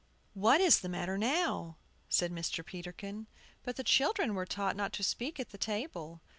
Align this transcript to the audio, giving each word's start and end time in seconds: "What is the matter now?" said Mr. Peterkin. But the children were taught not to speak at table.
"What 0.33 0.59
is 0.61 0.79
the 0.79 0.89
matter 0.89 1.15
now?" 1.15 1.77
said 2.09 2.31
Mr. 2.31 2.65
Peterkin. 2.65 3.27
But 3.61 3.75
the 3.75 3.83
children 3.83 4.33
were 4.33 4.47
taught 4.47 4.75
not 4.75 4.93
to 4.93 5.03
speak 5.03 5.39
at 5.39 5.51
table. 5.59 6.21